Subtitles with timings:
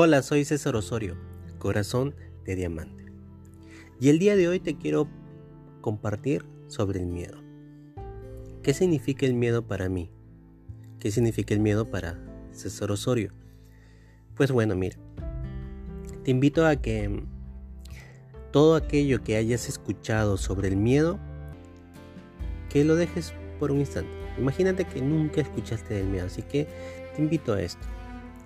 [0.00, 1.16] Hola, soy César Osorio,
[1.58, 2.14] corazón
[2.44, 3.06] de diamante.
[4.00, 5.08] Y el día de hoy te quiero
[5.80, 7.42] compartir sobre el miedo.
[8.62, 10.08] ¿Qué significa el miedo para mí?
[11.00, 12.16] ¿Qué significa el miedo para
[12.52, 13.32] César Osorio?
[14.36, 14.96] Pues bueno, mira,
[16.22, 17.24] te invito a que
[18.52, 21.18] todo aquello que hayas escuchado sobre el miedo,
[22.70, 24.12] que lo dejes por un instante.
[24.38, 26.68] Imagínate que nunca escuchaste del miedo, así que
[27.16, 27.88] te invito a esto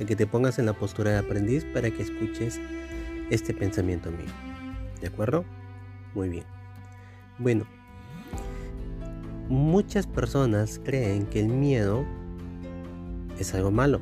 [0.00, 2.60] a que te pongas en la postura de aprendiz para que escuches
[3.30, 4.30] este pensamiento mío.
[5.00, 5.44] ¿De acuerdo?
[6.14, 6.44] Muy bien.
[7.38, 7.66] Bueno,
[9.48, 12.04] muchas personas creen que el miedo
[13.38, 14.00] es algo malo.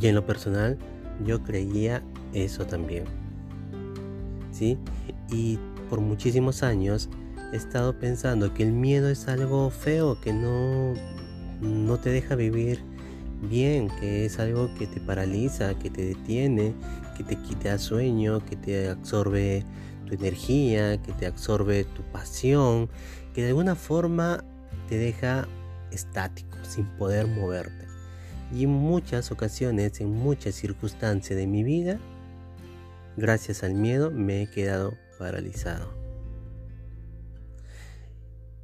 [0.00, 0.78] Y en lo personal
[1.24, 3.04] yo creía eso también.
[4.52, 4.78] ¿Sí?
[5.30, 5.58] Y
[5.90, 7.08] por muchísimos años
[7.52, 10.94] he estado pensando que el miedo es algo feo, que no,
[11.60, 12.82] no te deja vivir
[13.42, 16.74] bien, que es algo que te paraliza, que te detiene,
[17.16, 19.64] que te quita sueño, que te absorbe
[20.06, 22.88] tu energía, que te absorbe tu pasión,
[23.34, 24.44] que de alguna forma
[24.88, 25.46] te deja
[25.90, 27.86] estático, sin poder moverte.
[28.52, 31.98] Y en muchas ocasiones, en muchas circunstancias de mi vida,
[33.16, 35.92] gracias al miedo me he quedado paralizado.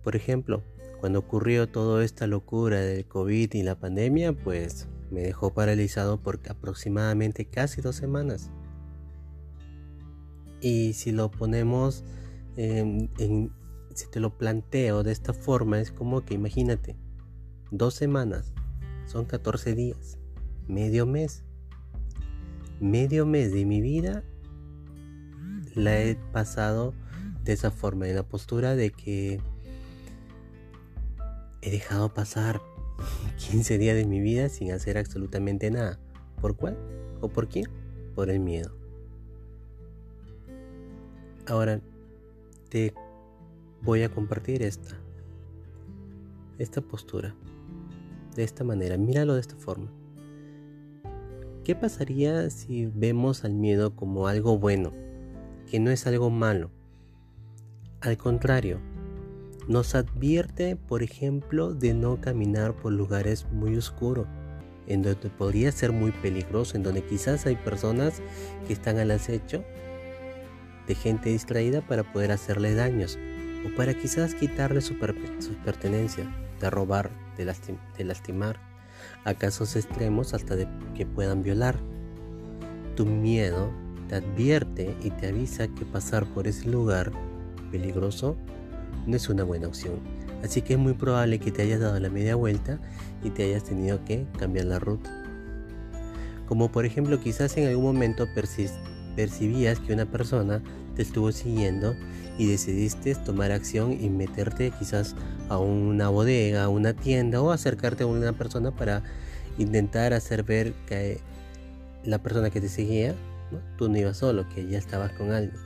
[0.02, 0.62] Por ejemplo,
[1.04, 6.40] cuando ocurrió toda esta locura del COVID y la pandemia, pues me dejó paralizado por
[6.48, 8.50] aproximadamente casi dos semanas.
[10.62, 12.04] Y si lo ponemos,
[12.56, 13.10] en,
[13.92, 16.96] si te lo planteo de esta forma, es como que imagínate,
[17.70, 18.54] dos semanas
[19.04, 20.16] son 14 días,
[20.68, 21.44] medio mes.
[22.80, 24.24] Medio mes de mi vida
[25.74, 26.94] la he pasado
[27.44, 29.42] de esa forma, en la postura de que
[31.64, 32.60] He dejado pasar
[33.38, 35.98] 15 días de mi vida sin hacer absolutamente nada.
[36.38, 36.76] ¿Por cuál?
[37.22, 37.70] ¿O por quién?
[38.14, 38.76] Por el miedo.
[41.46, 41.80] Ahora
[42.68, 42.92] te
[43.80, 44.94] voy a compartir esta,
[46.58, 47.34] esta postura,
[48.36, 48.98] de esta manera.
[48.98, 49.90] Míralo de esta forma.
[51.64, 54.92] ¿Qué pasaría si vemos al miedo como algo bueno,
[55.70, 56.70] que no es algo malo?
[58.02, 58.80] Al contrario,
[59.68, 64.26] nos advierte, por ejemplo, de no caminar por lugares muy oscuros,
[64.86, 68.20] en donde podría ser muy peligroso, en donde quizás hay personas
[68.66, 69.64] que están al acecho
[70.86, 73.18] de gente distraída para poder hacerle daños
[73.66, 74.96] o para quizás quitarle sus
[75.64, 76.26] pertenencias,
[76.60, 77.52] de robar, de,
[77.96, 78.58] de lastimar,
[79.24, 81.78] a casos extremos hasta de que puedan violar.
[82.96, 83.72] Tu miedo
[84.08, 87.10] te advierte y te avisa que pasar por ese lugar
[87.70, 88.36] peligroso
[89.06, 90.00] no es una buena opción.
[90.42, 92.78] Así que es muy probable que te hayas dado la media vuelta
[93.22, 95.10] y te hayas tenido que cambiar la ruta.
[96.46, 98.26] Como por ejemplo quizás en algún momento
[99.16, 100.62] percibías que una persona
[100.94, 101.94] te estuvo siguiendo
[102.38, 105.14] y decidiste tomar acción y meterte quizás
[105.48, 109.02] a una bodega, a una tienda o acercarte a una persona para
[109.56, 111.20] intentar hacer ver que
[112.04, 113.14] la persona que te seguía,
[113.78, 115.56] tú no ibas solo, que ya estabas con alguien.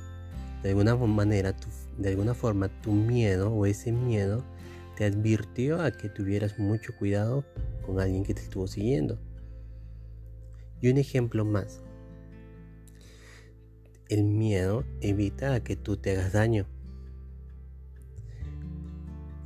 [0.63, 1.69] De alguna manera tu
[1.99, 4.45] de alguna forma tu miedo o ese miedo
[4.97, 7.45] te advirtió a que tuvieras mucho cuidado
[7.85, 9.19] con alguien que te estuvo siguiendo.
[10.81, 11.83] Y un ejemplo más.
[14.09, 16.67] El miedo evita a que tú te hagas daño.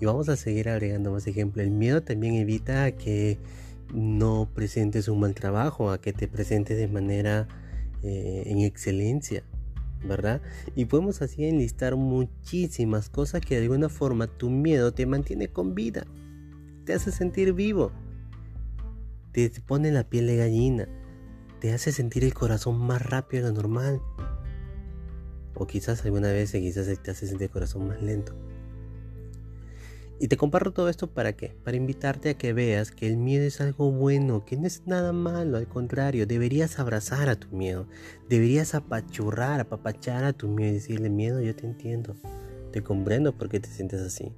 [0.01, 1.65] Y vamos a seguir agregando más ejemplos.
[1.65, 3.39] El miedo también evita a que
[3.93, 7.47] no presentes un mal trabajo, a que te presentes de manera
[8.03, 9.45] eh, en excelencia.
[10.05, 10.43] ¿Verdad?
[10.75, 15.75] Y podemos así enlistar muchísimas cosas que de alguna forma tu miedo te mantiene con
[15.75, 16.07] vida,
[16.85, 17.93] te hace sentir vivo,
[19.33, 20.89] te pone la piel de gallina,
[21.61, 24.01] te hace sentir el corazón más rápido de lo normal.
[25.55, 28.35] O quizás alguna vez quizás te hace sentir el corazón más lento.
[30.23, 31.57] Y te comparto todo esto para qué?
[31.65, 35.13] Para invitarte a que veas que el miedo es algo bueno, que no es nada
[35.13, 37.89] malo, al contrario, deberías abrazar a tu miedo,
[38.29, 42.15] deberías apachurrar, apapachar a tu miedo y decirle, miedo, yo te entiendo,
[42.71, 44.33] te comprendo por qué te sientes así.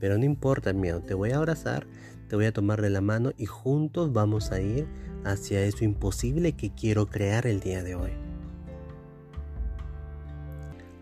[0.00, 1.86] Pero no importa el miedo, te voy a abrazar,
[2.28, 4.88] te voy a tomar de la mano y juntos vamos a ir
[5.22, 8.10] hacia eso imposible que quiero crear el día de hoy.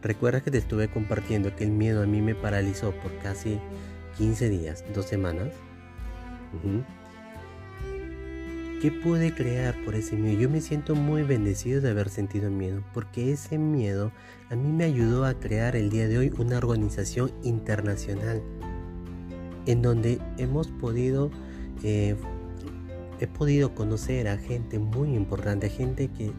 [0.03, 3.59] Recuerda que te estuve compartiendo que el miedo a mí me paralizó por casi
[4.19, 5.49] 15 días, dos semanas.
[8.81, 10.41] ¿Qué pude crear por ese miedo?
[10.41, 14.13] Yo me siento muy bendecido de haber sentido miedo, porque ese miedo
[14.51, 18.43] a mí me ayudó a crear el día de hoy una organización internacional,
[19.67, 21.31] en donde hemos podido
[21.85, 22.17] eh,
[23.21, 26.33] he podido conocer a gente muy importante, a gente que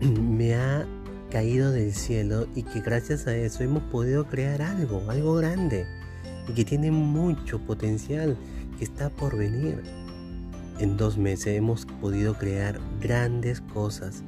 [0.06, 0.86] me ha
[1.30, 5.84] caído del cielo y que gracias a eso hemos podido crear algo, algo grande
[6.48, 8.36] y que tiene mucho potencial
[8.78, 9.82] que está por venir.
[10.78, 14.22] En dos meses hemos podido crear grandes cosas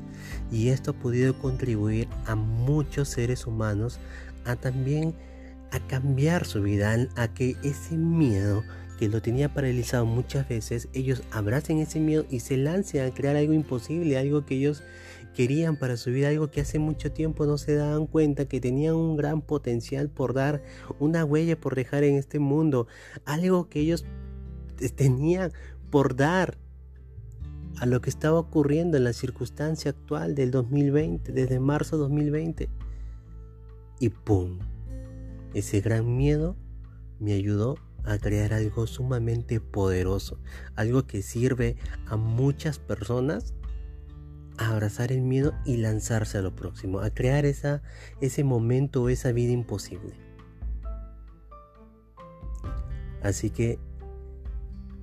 [0.51, 3.99] y esto ha podido contribuir a muchos seres humanos
[4.45, 5.15] a también
[5.73, 8.63] a cambiar su vida, a que ese miedo
[8.99, 13.37] que lo tenía paralizado muchas veces, ellos abracen ese miedo y se lancen a crear
[13.37, 14.83] algo imposible, algo que ellos
[15.35, 18.95] querían para su vida, algo que hace mucho tiempo no se daban cuenta que tenían
[18.95, 20.63] un gran potencial por dar,
[20.99, 22.87] una huella por dejar en este mundo,
[23.27, 24.07] algo que ellos
[24.95, 25.53] tenían
[25.91, 26.57] por dar
[27.79, 32.71] a lo que estaba ocurriendo en la circunstancia actual del 2020, desde marzo 2020.
[34.01, 34.59] Y ¡pum!
[35.53, 36.57] Ese gran miedo
[37.19, 40.39] me ayudó a crear algo sumamente poderoso,
[40.75, 41.77] algo que sirve
[42.07, 43.55] a muchas personas
[44.59, 47.83] a abrazar el miedo y lanzarse a lo próximo, a crear esa,
[48.21, 50.15] ese momento, esa vida imposible.
[53.23, 53.79] Así que,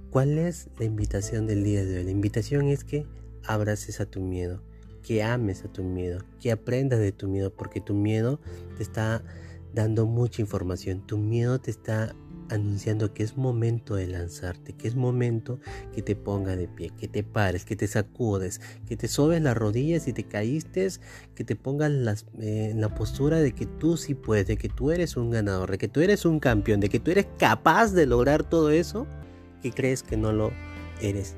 [0.09, 2.03] ¿cuál es la invitación del día de hoy?
[2.06, 3.06] La invitación es que
[3.45, 4.63] abraces a tu miedo,
[5.01, 8.39] que ames a tu miedo, que aprendas de tu miedo, porque tu miedo
[8.77, 9.23] te está
[9.73, 12.15] dando mucha información, tu miedo te está
[12.50, 15.60] anunciando que es momento de lanzarte, que es momento
[15.94, 19.56] que te ponga de pie, que te pares, que te sacudes, que te sobes las
[19.56, 20.88] rodillas y te caíste,
[21.36, 24.92] que te pongas eh, en la postura de que tú sí puedes, de que tú
[24.92, 28.06] eres un ganador, de que tú eres un campeón, de que tú eres capaz de
[28.06, 29.07] lograr todo eso
[29.62, 30.51] que crees que no lo
[31.01, 31.36] eres.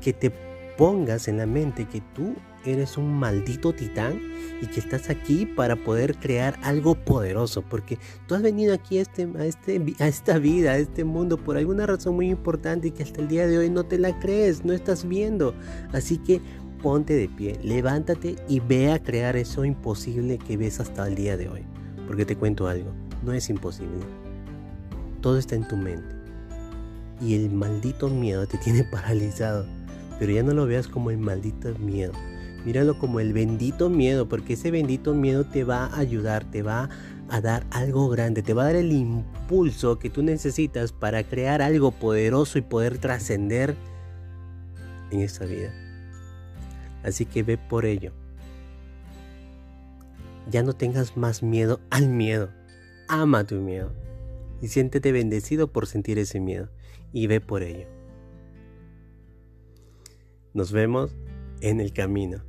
[0.00, 0.30] Que te
[0.76, 2.36] pongas en la mente que tú
[2.72, 4.20] eres un maldito titán
[4.60, 9.02] y que estás aquí para poder crear algo poderoso, porque tú has venido aquí a,
[9.02, 13.02] este, este, a esta vida, a este mundo, por alguna razón muy importante y que
[13.02, 15.54] hasta el día de hoy no te la crees, no estás viendo.
[15.92, 16.40] Así que
[16.82, 21.36] ponte de pie, levántate y ve a crear eso imposible que ves hasta el día
[21.36, 21.62] de hoy.
[22.06, 22.92] Porque te cuento algo,
[23.22, 24.04] no es imposible.
[25.20, 26.16] Todo está en tu mente.
[27.20, 29.66] Y el maldito miedo te tiene paralizado.
[30.18, 32.12] Pero ya no lo veas como el maldito miedo
[32.64, 36.90] Míralo como el bendito miedo, porque ese bendito miedo te va a ayudar, te va
[37.28, 41.62] a dar algo grande, te va a dar el impulso que tú necesitas para crear
[41.62, 43.76] algo poderoso y poder trascender
[45.10, 45.72] en esta vida.
[47.02, 48.12] Así que ve por ello.
[50.50, 52.50] Ya no tengas más miedo al miedo.
[53.08, 53.92] Ama tu miedo.
[54.60, 56.70] Y siéntete bendecido por sentir ese miedo.
[57.12, 57.86] Y ve por ello.
[60.54, 61.14] Nos vemos
[61.60, 62.42] en el camino.